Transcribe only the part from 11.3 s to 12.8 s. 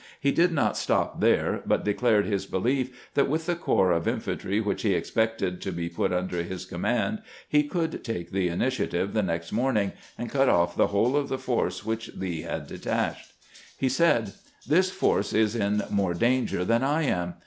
force which Lee had de